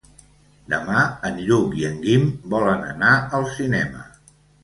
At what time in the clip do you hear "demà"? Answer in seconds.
0.73-1.01